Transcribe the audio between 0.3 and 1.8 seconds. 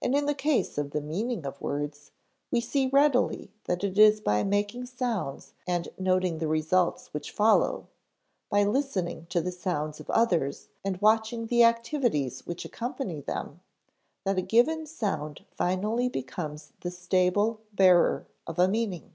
case of the meaning of